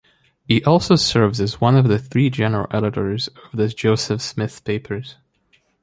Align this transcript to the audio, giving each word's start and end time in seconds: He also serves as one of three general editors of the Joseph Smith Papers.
He 0.47 0.63
also 0.63 0.95
serves 0.95 1.39
as 1.39 1.61
one 1.61 1.75
of 1.75 2.07
three 2.07 2.31
general 2.31 2.65
editors 2.71 3.27
of 3.27 3.51
the 3.53 3.67
Joseph 3.67 4.19
Smith 4.19 4.63
Papers. 4.63 5.17